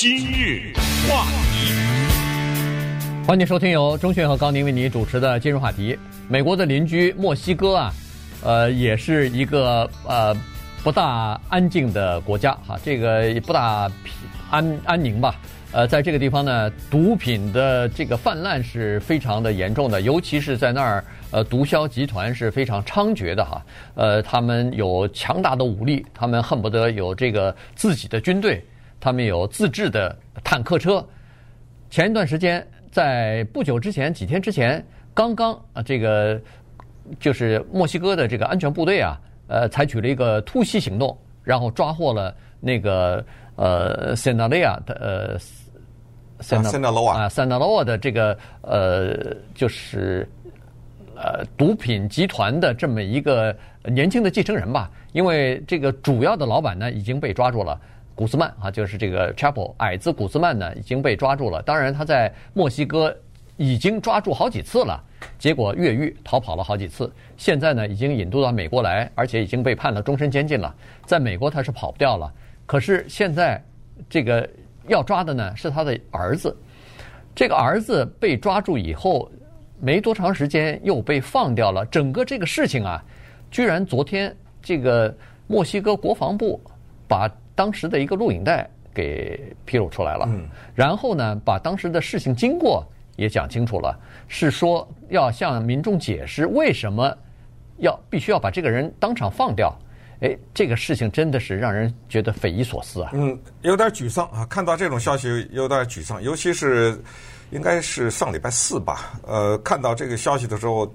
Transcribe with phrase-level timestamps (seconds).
[0.00, 0.72] 今日
[1.10, 1.74] 话题，
[3.26, 5.98] 欢迎收听由钟迅和高宁为你主持的今日话题。
[6.28, 7.92] 美国的邻居墨西哥啊，
[8.44, 10.32] 呃，也是一个呃
[10.84, 13.90] 不大安静的国家哈，这个不大
[14.50, 15.34] 安安宁吧。
[15.72, 23.60] 呃，在这个地方呢，毒品的这个泛滥是非常的严重的，尤其是在那儿，呃，毒枭集团是非常猖獗的哈。
[23.96, 28.64] 呃，他们有强大的武力，他们恨不得有这个自己的军队，
[29.00, 31.04] 他们有自制的坦克车。
[31.90, 34.84] 前一段时间，在不久之前，几天之前，
[35.14, 36.40] 刚刚啊，这个
[37.18, 43.24] 就是墨西哥的这个安全部队啊，呃，采取了一个突袭行动，然后抓获了那个
[43.56, 45.38] 呃，塞纳利亚的呃。
[46.40, 50.24] 塞纳罗瓦啊，塞纳罗瓦的这个呃，就是
[51.16, 54.88] 呃，毒品集团的这么一个年轻的继承人吧。
[55.10, 57.80] 因为这个主要的老板呢已经被抓住了，
[58.18, 61.62] 古斯曼啊，就是这个 Chapo 矮子古斯曼呢已经被抓住了。
[61.62, 63.16] 当然他在墨西哥
[63.56, 65.00] 已经抓住好几次了，
[65.38, 67.08] 结果越狱逃跑了好几次。
[67.36, 70.74] 现在呢已经引渡到美国来，而且已经被判了终身监禁了。
[71.06, 72.32] 在美国他是跑不掉了，
[72.66, 73.62] 可是现在
[74.10, 74.48] 这个。
[74.88, 76.56] 要抓的呢是他的儿子，
[77.34, 79.30] 这个儿子被抓住以后，
[79.78, 81.84] 没多长时间又被放掉了。
[81.90, 83.04] 整个这个事情啊，
[83.50, 85.14] 居然昨天这个
[85.46, 86.58] 墨西哥国防部
[87.06, 90.28] 把当时的一个录影带给披露出来了，
[90.76, 97.12] 然后呢，把当时的事情经过也讲清楚了，是说要向民众解释为什么
[97.78, 99.76] 要必须要把这个人当场放掉。
[100.20, 103.10] 哎，这个事情真的是让人觉得匪夷所思啊！
[103.12, 106.96] 嗯，有点沮丧啊，看到这种消息有点沮丧，尤其是
[107.50, 110.88] 应该是上礼拜四吧，呃，看到这个消息的时候，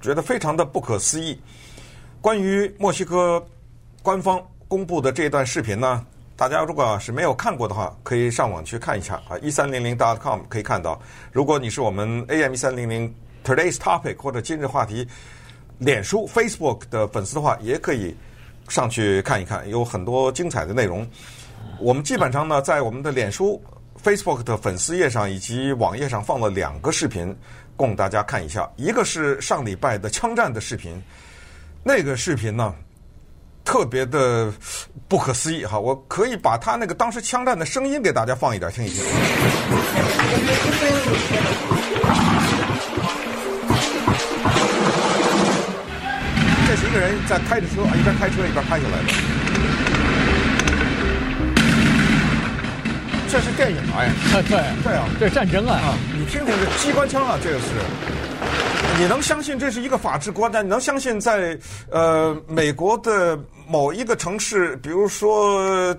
[0.00, 1.38] 觉得非常的不可思议。
[2.22, 3.46] 关于墨西哥
[4.02, 6.04] 官方公布的这段视频呢，
[6.36, 11.00] 大家如果是没有看过的话，可以上网去看一下啊，一三零零 dot com 可以看到。
[11.32, 15.08] 如果你是我们 AM 一三零零 Today's Topic 或者今日话题
[15.78, 18.14] 脸书 Facebook 的粉丝的话，也可以。
[18.68, 21.08] 上去看一看，有很多精彩的内容。
[21.80, 23.58] 我们基本上呢，在我们的脸书、
[24.04, 27.34] Facebook 的粉丝页上以及网页上放了两个视频，
[27.76, 28.70] 供大家看一下。
[28.76, 31.02] 一个是上礼拜的枪战的视频，
[31.82, 32.74] 那个视频呢，
[33.68, 34.50] 特别的
[35.08, 35.78] 不可思议哈！
[35.78, 39.04] 我可以把他那个当时枪战的声音给大家放一点，听一听。
[46.66, 49.12] 这是一个人在开着车，一边开车一边拍下来的。
[53.30, 54.42] 这是电影哎，对
[54.82, 55.74] 对啊，这是战争啊！
[55.74, 57.66] 啊，你听听这机关枪啊，这个是，
[58.98, 60.62] 你能相信这是一个法治国家？
[60.62, 61.58] 你能相信在
[61.90, 65.94] 呃美国的某一个城市，比如说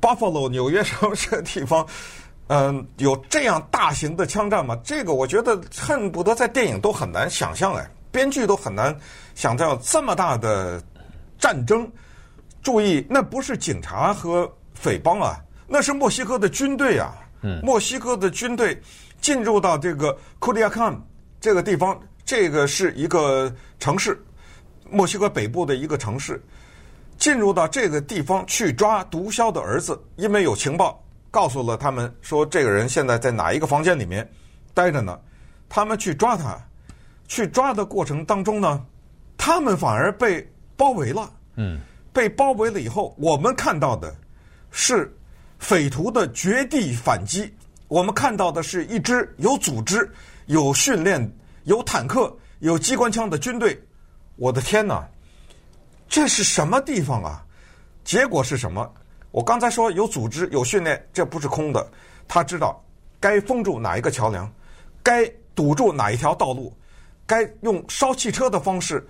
[0.00, 1.86] Buffalo 纽约什么这个地方，
[2.46, 4.74] 嗯、呃，有这样大型的枪战吗？
[4.82, 7.88] 这个我觉得恨不得在电影都很难想象哎。
[8.10, 8.94] 编剧都很难
[9.34, 10.82] 想象这么大的
[11.38, 11.90] 战争。
[12.62, 15.36] 注意，那不是警察和匪帮啊，
[15.66, 17.14] 那是墨西哥的军队啊。
[17.42, 18.80] 嗯，墨西哥的军队
[19.20, 20.98] 进入到这个库利亚坎
[21.40, 24.22] 这个地方，这个是一个城市，
[24.90, 26.42] 墨西哥北部的一个城市。
[27.22, 31.00] 进入到这个地方去抓毒枭的儿子，因为有情报
[31.30, 34.28] 告诉了他们说，这个人现在在哪一个房间里面
[34.74, 35.16] 待着呢？
[35.68, 36.60] 他们去抓他。
[37.28, 38.84] 去抓的过程当中呢，
[39.38, 40.44] 他们反而被
[40.76, 41.32] 包围了。
[41.54, 41.78] 嗯，
[42.12, 44.12] 被包围了以后，我们看到的
[44.72, 45.16] 是
[45.60, 47.54] 匪徒的绝地反击。
[47.86, 50.10] 我们看到的是一支有组织、
[50.46, 51.32] 有训练、
[51.62, 53.80] 有坦克、有机关枪的军队。
[54.34, 55.08] 我的天哪，
[56.12, 57.42] 这是什么地方啊？
[58.04, 58.86] 结果是什么？
[59.30, 61.90] 我刚才说有组织、有训练，这不是空的。
[62.28, 62.84] 他知道
[63.18, 64.52] 该封住哪一个桥梁，
[65.02, 66.70] 该堵住哪一条道路。
[67.24, 69.08] 该用烧汽车的方式，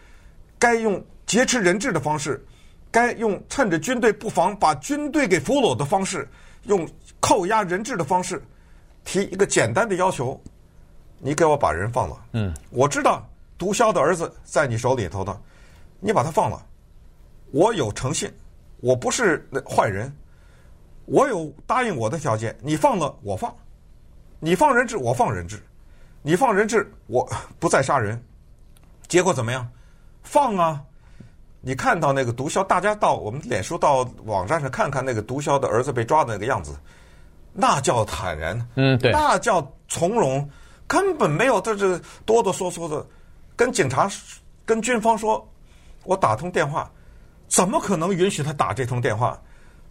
[0.61, 2.41] 该用劫持人质的方式，
[2.89, 6.31] 该用趁着军队不防把军队给俘虏的方式，
[6.67, 6.89] 用
[7.19, 8.41] 扣押人质的方式，
[9.05, 10.41] 提一个简单的要求：
[11.19, 12.17] 你给我把人放了。
[12.35, 13.29] 嗯，我知道
[13.59, 15.37] 毒枭的儿子在你手里头呢，
[15.99, 16.65] 你把他放了。
[17.53, 18.29] 我有诚信，
[18.81, 20.13] 我不是坏人，
[21.05, 23.55] 我有答应我的条件，你放了我放，
[24.41, 25.63] 你放人质我放人质。
[26.25, 27.29] 你放人质，我
[27.59, 28.23] 不再杀人，
[29.09, 29.69] 结果怎么样？
[30.23, 30.81] 放啊！
[31.61, 36.77] 你看到那个毒枭，大家到我们脸书到网站上看看那个毒枭的儿子被抓的那个样子，
[37.53, 40.49] 那叫坦然，嗯，对，那叫从容，
[40.87, 43.05] 根本没有在这哆哆嗦嗦的
[43.57, 44.09] 跟警察、
[44.65, 45.45] 跟军方说，
[46.05, 46.89] 我打通电话，
[47.53, 49.39] 怎么可能允许他打这通电话？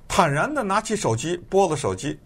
[0.07, 2.19] 坦然的拿起手机拨了手机，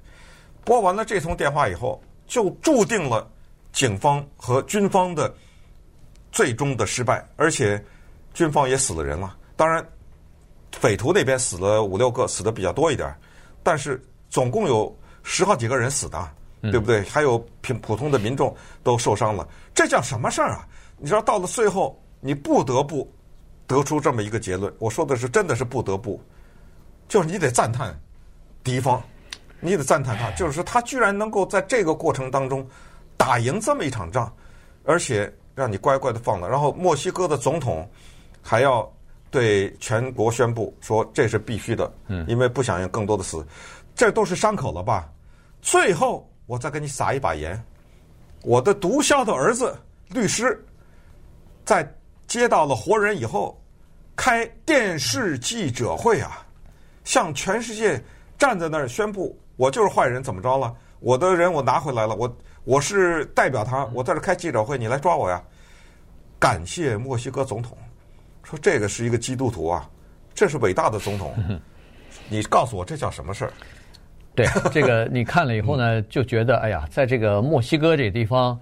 [0.64, 3.30] 拨完了这通电话以后，就注定了
[3.74, 5.36] 警方和军方的
[6.32, 7.84] 最终的失败，而且
[8.34, 9.36] 军方也死了人了。
[9.58, 9.86] 当然，
[10.72, 13.14] 匪徒那边死了五六个，死的比较多一点，
[13.62, 16.32] 但是总共有十好几个人死的，
[16.62, 17.02] 对不对？
[17.02, 20.66] 还有平普通的民众都受伤了，这叫什么事儿啊？
[20.98, 23.14] 你知道，到了最后，你不得不
[23.68, 24.74] 得出这么一个结论。
[24.80, 26.22] 我说的是，真的是不得不，
[27.08, 27.98] 就是你得赞叹
[28.64, 29.02] 敌方，
[29.60, 32.68] 你得赞叹他，就是说他居然能够在这个过程当中
[33.18, 34.32] 打赢这么一场仗，
[34.84, 36.50] 而且让你乖乖的放了。
[36.50, 37.90] 然后墨西哥的总统
[38.42, 38.92] 还要
[39.30, 41.92] 对全国宣布说这是必须的，
[42.28, 43.46] 因为不想有更多的死，
[43.96, 45.10] 这都是伤口了吧？
[45.62, 47.60] 最后我再给你撒一把盐，
[48.44, 49.76] 我的毒枭的儿子
[50.10, 50.64] 律师。
[51.66, 51.84] 在
[52.28, 53.62] 接到了活人以后，
[54.16, 56.46] 开电视记者会啊，
[57.04, 58.02] 向全世界
[58.38, 60.74] 站在那儿宣布：我就是坏人，怎么着了？
[61.00, 65.42] 我的人我拿回来了，我我是代表他，我在这开记者会，你来抓我呀！
[66.40, 67.78] 感谢墨西哥总统，
[68.44, 69.88] 说这个是一个基督徒啊，
[70.34, 71.34] 这是伟大的总统。
[72.28, 73.54] 你告诉我这叫什么事儿？
[74.34, 78.60] 对，这个你看了以后呢，就觉得哎呀，在这个墨西哥这个地方。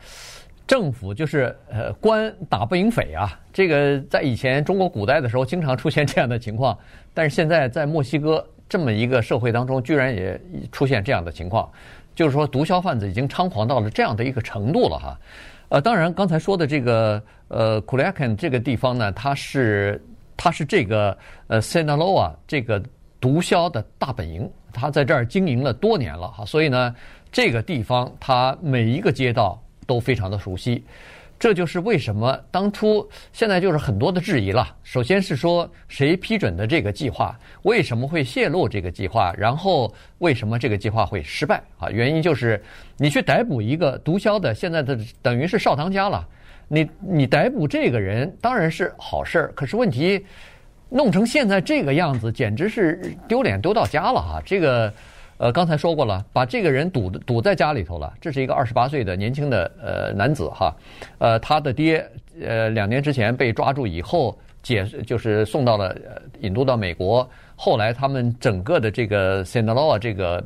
[0.65, 6.77] 政府就是呃官打不赢匪啊，这个在以前中国古代的时候经常出现这样的情况，
[7.13, 10.39] 但是现在在墨西哥这么一个社会当中，居然也
[10.71, 11.69] 出现这样的情况，
[12.15, 15.19] 就是说毒枭贩子已经猖狂到了这样的一个程度了哈。
[15.67, 20.01] 呃，当然刚才说的这个呃库利亚坎这个地方呢，它是
[20.37, 21.15] 它是这个
[21.47, 22.81] 呃 Sinaloa 这个
[23.19, 26.95] 毒枭的大本营，它在这儿经营了多年了哈，所以呢
[27.33, 29.59] 这个地方它每一个街道。
[29.85, 30.83] 都非常的熟悉，
[31.39, 34.75] 这就是为什么当初现在就是很多的质疑了。
[34.83, 41.89] 首先是说谁批准的这个计划，为什么会泄露这个计划，然后为什么这个计划会失败啊？
[41.89, 42.61] 原因就是
[42.97, 46.25] 你去逮捕一个毒枭的，现在的等于是少当家了。
[46.67, 50.25] 你你逮捕这个人当然是好事儿，可是问题
[50.89, 54.41] 弄成现在这个样子，简直是丢脸丢到家了哈！
[54.45, 54.93] 这个。
[55.37, 58.13] 呃，刚才说过了，把这个人堵堵在家里头了。
[58.21, 60.73] 这是一个二十八岁的年轻的呃男子哈，
[61.17, 62.07] 呃，他的爹
[62.41, 65.95] 呃两年之前被抓住以后解就是送到了
[66.39, 70.41] 引渡到美国，后来他们整个的这个 Sinaloa 这个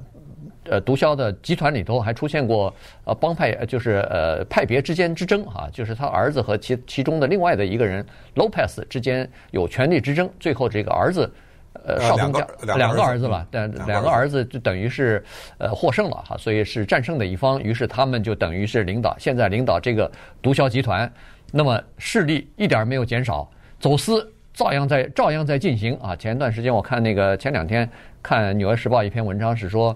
[0.63, 2.73] 呃毒枭的集团里头还出现过
[3.03, 8.03] 呃帮派就是呃派别之间之争哈，就是他儿子和其其中的另外的一个人
[8.35, 11.29] Lopez 之间有权力之争，最后这个儿子。
[11.85, 12.45] 呃，少东家
[12.75, 15.23] 两个儿子吧，但两个儿子就等于是
[15.57, 17.61] 呃获胜了哈，所以是战胜的一方。
[17.61, 21.11] 于是他们就等于是领导，现在领导这个毒枭集团，
[21.51, 26.15] 那么势力一点没有减少，走私照样在照样在进行啊。
[26.15, 27.89] 前段时间我看那个前两天
[28.21, 29.95] 看《纽约时报》一篇文章是说，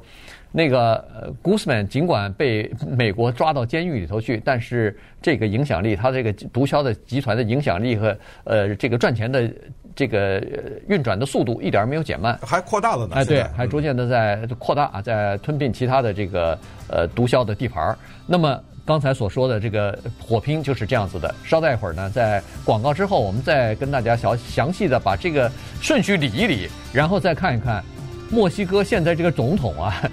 [0.52, 9.52] 那个呃 Guzman 尽管被美国抓到监狱里头去，但是这个影响力，他这个毒枭的集团的影响力和呃这个赚钱的。
[9.96, 10.42] 这个
[10.88, 13.16] 运转的速度一点没有减慢，还扩大了呢。
[13.16, 16.58] 哎，对，还逐渐的在扩大啊，在吞并其他的这个
[16.88, 17.98] 呃毒枭的地盘。
[18.26, 21.34] 那么刚才所说的这个火拼就是这样子的。
[21.44, 25.52] 稍待一会儿呢，在广告之后，我们再跟大家详详细的把这个
[25.82, 27.84] 顺序理一理，然后再看一看
[28.30, 30.10] 墨西哥现在这个总统啊，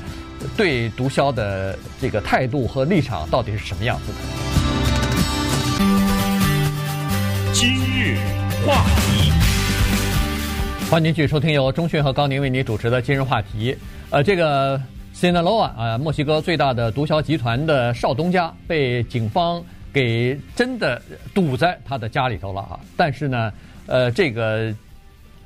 [0.56, 4.18] 对毒枭的这个态度和立场到底是什么样子的。
[7.52, 8.18] 今日
[8.66, 9.32] 话题。
[10.90, 13.76] 欢迎继续收听由中讯和高宁为您主持的今日话题。
[14.08, 14.80] 呃，这个
[15.14, 21.00] Sinaloa 啊，墨西哥最大的毒枭集团的少东家被警方给真的
[21.34, 22.80] 堵在他的家里头了啊！
[22.96, 23.52] 但是呢，
[23.84, 24.74] 呃，这个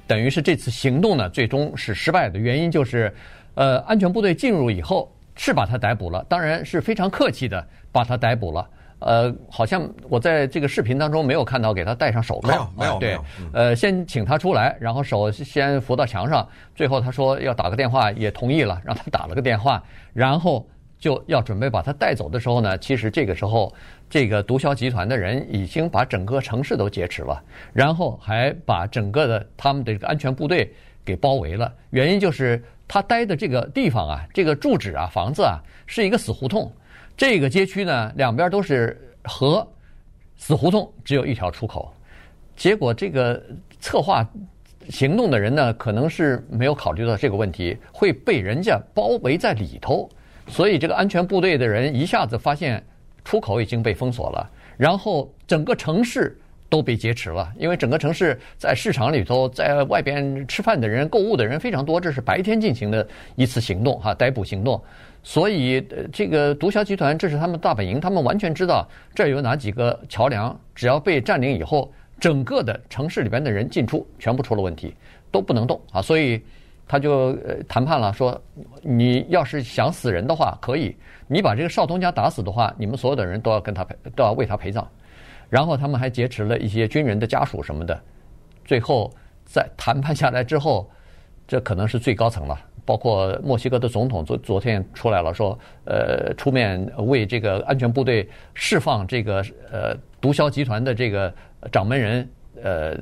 [0.06, 2.38] 等于是这次行动呢，最终是失败的。
[2.38, 3.12] 原因就是，
[3.54, 8.64] 呃，安全部队进入以后是把他逮捕了，当然是非常客气的把他逮捕了。
[9.04, 12.49] 呃，好像我在这个视频当中没有看到给他戴上手铐。
[12.49, 13.18] 没有，没有，对，
[13.52, 19.82] 呃，先请他出来，然后手先扶到墙上，最后他说要打个电话，也同意了，让他打了个电话，
[20.12, 20.66] 然后
[20.99, 23.73] 就要准备把他带走的时候呢，其实这个时候，
[24.09, 27.42] 这个毒枭集团的人已经把整个城市都劫持了，
[27.73, 30.73] 然后还把整个的他们的这个安全部队
[31.04, 31.73] 给包围了。
[31.90, 36.71] 原因就是他待的这个地方啊，这个住址啊，房子啊，是一个死胡同。
[37.16, 39.66] 这个街区呢，两边都是河，
[40.37, 41.92] 死胡同只有一条出口。
[42.57, 43.42] 结果这个
[43.81, 44.28] 策划
[44.88, 50.09] 行动的人呢，可能是没有考虑到这个问题会被人家包围在里头，
[50.49, 52.85] 所以这个安全部队的人一下子发现
[53.25, 56.37] 出口已经被封锁了，然后整个城市
[56.72, 57.52] 都被劫持了。
[57.58, 64.82] 因为整个城市在市场里头，在外边吃饭的人、购物的人非常多，这是白天进行的一次行动哈，逮捕行动。
[65.22, 74.96] 所以，这个毒枭集团这是他们大本营，他们完全知道这儿有哪几个桥梁，只要被占领以后，整个的城市里边的人进出全部出了问题，
[75.30, 76.00] 都不能动啊。
[76.00, 76.42] 所以
[76.88, 77.36] 他就
[77.68, 78.40] 谈判了，说
[78.80, 80.96] 你要是想死人的话，可以，
[81.28, 84.88] 你把这个少东家打死的话，你们所有的人都要跟他赔，都要为他陪葬。
[85.52, 88.00] 然后他们还劫持了一些军人的家属什么的。
[88.64, 89.12] 最后
[89.44, 90.90] 在谈判下来之后，
[91.47, 92.59] 这可能是最高层了。
[92.87, 101.32] 包括墨西哥的总统昨昨天出来了，说，呃，出面为这个安全部队释放这个呃毒枭集团的这个
[101.71, 102.28] 掌门人，
[102.62, 102.97] 呃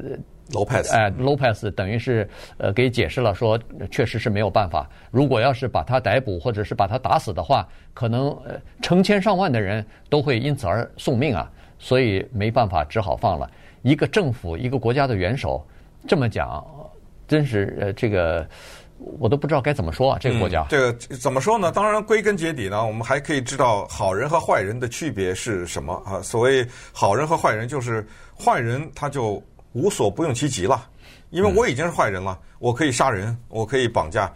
[0.50, 2.28] ，Lopez，哎，Lopez 等于是
[2.59, 3.59] 呃给解释了，说
[3.90, 13.50] 确实是没有办法，如果要是把他逮捕或者是把他打死的话，可能呃成千上万的人都会因此而送命啊，所以没办法，只好放了。
[13.82, 15.66] 一个政府一个国家的元首
[16.06, 16.64] 这么讲，
[17.26, 18.46] 真是呃这个。
[19.18, 20.60] 我都不知道该怎么说啊，这个国家。
[20.64, 21.72] 嗯、这个怎么说呢？
[21.72, 26.20] 当然，归根结底呢，我们还可以知道好人和坏人的区别是什么啊？
[26.20, 28.06] 所谓好人和坏人，就是
[28.38, 30.87] 坏人他就无所不用其极了，
[31.30, 34.30] 因为我已经是坏人了，我可以杀人，我可以绑架。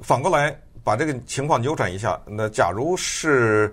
[0.00, 3.70] 反过来把这个情况扭转一下，那假如是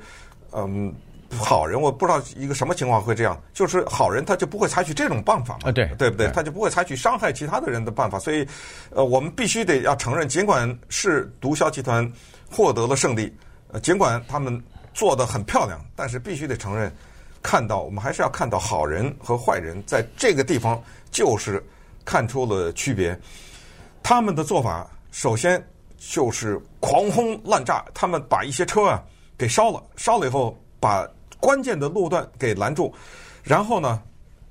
[0.52, 0.94] 嗯。
[1.38, 6.28] 好人，我不知道一个什么情况会这样，就是好人他就不会采取这种办法嘛，啊，对，对不对？
[6.32, 8.48] 他就不会采取伤害其他的人的办法，所以，
[8.92, 12.10] 呃，我们必须得要承认，尽管是毒枭集团
[12.50, 13.36] 获得了胜利，
[13.72, 14.62] 呃，尽管他们
[14.94, 16.94] 做得很漂亮，但是必须得承认，
[17.42, 21.64] 看到我们还是要看到好人和坏人在这个地方就是
[22.06, 23.20] 看出了区别。
[24.02, 25.64] 他们的做法首先
[25.98, 29.04] 就是狂轰滥炸，他们把一些车啊
[29.38, 31.08] 给烧了，烧了以后把。
[31.44, 32.94] 关键的路段给拦住，
[33.44, 34.02] 然后呢，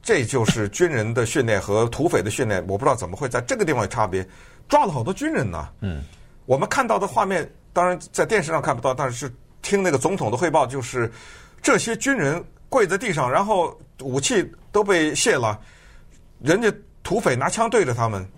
[0.03, 2.63] 这就是军人的训练和土匪的训练。
[2.69, 4.29] 我不知道怎么会在这个地方有差别，
[4.69, 5.71] 抓了好多军人呢。
[5.81, 6.03] 嗯，
[6.45, 11.11] 我们看到的画面，当然在电视上看不到，但是听那个总统的汇报，就是
[11.63, 15.59] 这些军人跪在地上，然后武器都被卸了，
[16.43, 16.71] 人家
[17.03, 18.29] 土匪拿枪对着他们，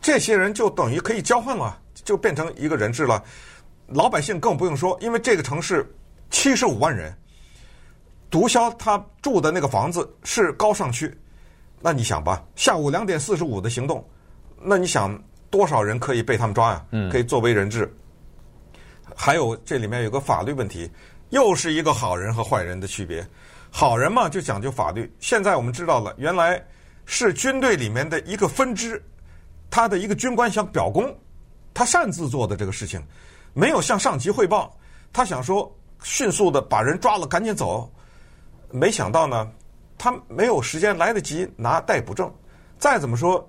[0.00, 3.20] 这些人就等于可以交换了，就变成一个人质了。
[3.88, 5.84] 老百姓更不用说，因为这个城市
[6.30, 7.12] 七十五万人。
[8.32, 11.14] 毒枭他住的那个房子是高尚区，
[11.82, 14.02] 那你想吧，下午两点四十五的行动，
[14.58, 16.82] 那你想多少人可以被他们抓呀？
[16.92, 17.94] 嗯，可以作为人质。
[19.14, 20.90] 还有这里面有个法律问题，
[21.28, 23.22] 又是一个好人和坏人的区别。
[23.70, 26.58] 好人嘛就讲究法律，现在我们知道了，原来
[27.04, 29.02] 是军队里面的一个分支，
[29.68, 31.14] 他的一个军官想表功，
[31.74, 32.98] 他擅自做的这个事情，
[33.52, 34.74] 没有向上级汇报，
[35.12, 35.70] 他想说
[36.02, 37.92] 迅速的把人抓了，赶紧走。
[38.72, 39.48] 没想到呢，
[39.98, 42.32] 他没有时间来得及拿逮捕证。
[42.78, 43.48] 再怎么说，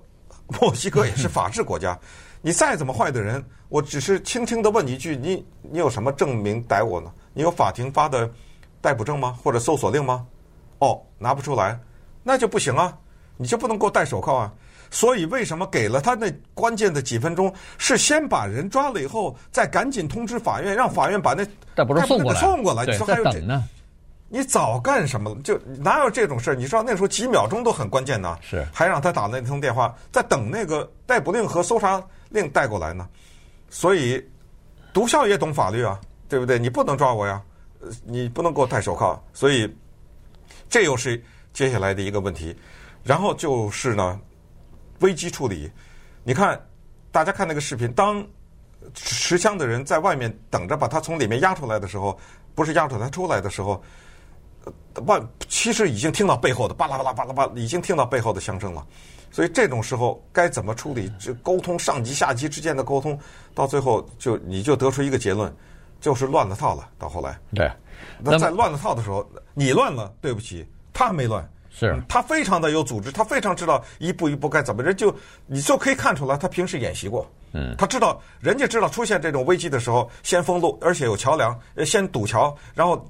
[0.60, 1.98] 墨西哥也是 法治国家，
[2.42, 7.10] 你再怎么坏的人，我只是轻轻地问一句：你你有什么证明逮我呢？
[7.32, 8.30] 你有法庭发的
[8.80, 9.36] 逮捕证吗？
[9.42, 10.24] 或者搜索令吗？
[10.78, 11.78] 哦，拿不出来，
[12.22, 12.96] 那就不行啊，
[13.36, 14.52] 你就不能给我戴手铐啊。
[14.90, 23.64] 所以为什么给了他那关键的几分钟，是先把人抓了以后，再赶紧通知法院，让法院把那逮捕证送过来，送过来，你说，还有等呢。
[24.34, 25.36] 你早干什么了？
[25.42, 26.54] 就哪有这种事儿？
[26.56, 28.36] 你知道那时候几秒钟都很关键呢。
[28.42, 33.08] 是，还让他打那通电话，在等那个逮捕令和搜查令带过来呢。
[33.70, 34.20] 所以，
[34.92, 36.58] 毒枭也懂法律啊，对不对？
[36.58, 37.40] 你不能抓我呀，
[38.02, 39.22] 你不能给我戴手铐。
[39.32, 39.72] 所以，
[40.68, 41.22] 这又是
[41.52, 42.56] 接下来的一个问题。
[43.04, 44.18] 然后就是呢，
[44.98, 45.70] 危机处理。
[46.24, 46.60] 你看，
[47.12, 48.26] 大家看那个视频，当
[48.94, 52.18] 持枪的人在外面等着把他从里面押出来的时候，
[52.56, 53.80] 不是押出来，他出来的时候。
[55.06, 58.86] 外其实已经听到背后的巴拉巴拉巴拉巴，已经听到背后的响声了，
[59.30, 61.12] 所以这种时候该怎么处理？
[61.18, 63.18] 这沟通上级下级之间的沟通，
[63.54, 65.54] 到最后就你就得出一个结论，
[66.00, 66.88] 就是乱了套了。
[66.98, 67.70] 到后来，对，
[68.20, 75.14] 那在乱了套的时候，你乱了，对不起，他没乱，是他非常的有组织，他非常知道一步一步该怎么人，就
[75.46, 83.04] 你就可以看出来，他平时演习过，嗯，他知道人家知道出现这种危机的时候，先封路，而且有桥梁，先堵桥，然后。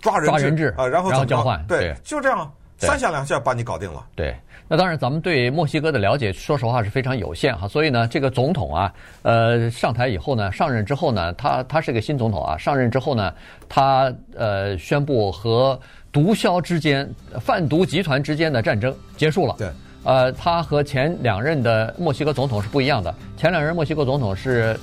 [0.00, 4.04] 抓人质，抓人质啊，然后然后交换，对，对就这样，三下两下把你搞定了。
[4.14, 4.36] 对，
[4.68, 7.66] 那当然，咱们对墨西哥的了解，说实话是非常有限哈。
[7.66, 13.32] 所以呢，这个总统啊，呃，上台以后呢，上任之后呢，他他是个新总统啊，上任之后呢，
[13.68, 15.78] 他呃宣布和
[16.12, 17.08] 毒枭之间、
[17.40, 19.54] 贩毒集团之间的战争结束了。
[19.58, 19.70] 对，
[20.04, 24.78] 呃，他和前两任的墨西哥总统是不一样的，前两任墨西哥总统是。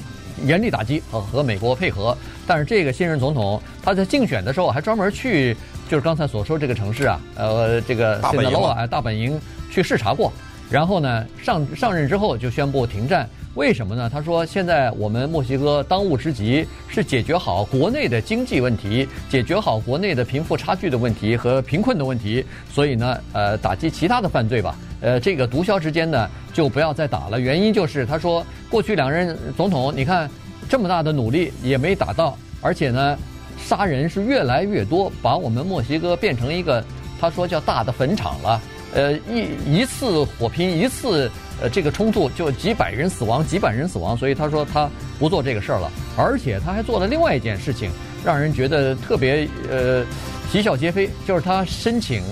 [0.45, 5.55] 严厉打击和和美国配合，但是这个新任总统他在竞选的时候还专门去
[5.89, 9.39] 就是刚才所说这个城市啊，呃，这个大本营啊，大本营
[9.71, 10.31] 去视察过，
[10.69, 13.29] 然后呢上上任之后就宣布停战。
[13.55, 14.09] 为什么呢？
[14.11, 22.43] 他说，现在我们墨西哥当务之急是解决好国内的经济问题，解决好国内的贫富差距的问题和贫困的问题。
[22.71, 24.75] 所以呢，呃，打击其他的犯罪吧。
[25.03, 27.39] 呃，这个毒枭之间呢，就不要再打了。
[27.39, 30.27] 原因就是他说，过去两任总统，你看
[30.69, 33.17] 这么大的努力也没打到，而且呢，
[33.57, 36.83] 杀人是越来越多，把我们墨西哥变成一个
[37.19, 38.61] 他说叫大的坟场了。
[38.93, 41.29] 呃，一一次火拼一次。
[41.61, 47.91] 呃，这个冲突就几百人死亡，几百人死亡，所以他说他不做这个事儿了，而且他还做了另外一件事情，
[48.25, 50.03] 让人觉得特别呃
[50.51, 52.23] 啼笑皆非，就是他申请，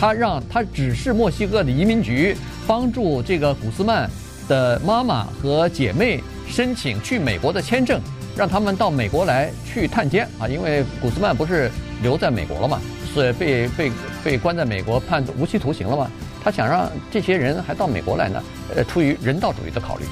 [0.00, 2.34] 他让他指示墨西哥的移民局
[2.66, 4.08] 帮助这个古斯曼
[4.48, 8.00] 的妈妈和姐妹申请去美国的签证，
[8.34, 11.70] 让他们到美国来去探监啊，因为古斯曼不是
[12.02, 12.80] 留在美国了嘛，
[13.12, 13.92] 所以被被
[14.24, 16.10] 被关在美国判无期徒刑了嘛。
[16.42, 18.42] 他想让这些人还到美国来呢，
[18.74, 20.06] 呃，出于人道主义的考虑。